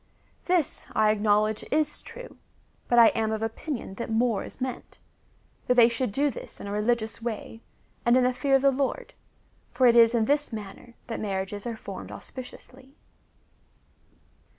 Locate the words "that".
3.97-4.09, 5.67-5.75, 11.05-11.19